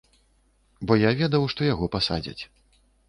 [0.91, 2.43] Бо я ведаў, што яго пасадзяць.